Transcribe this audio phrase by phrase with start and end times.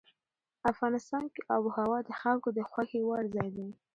[0.71, 3.69] افغانستان کې آب وهوا د خلکو د خوښې وړ ځای دی.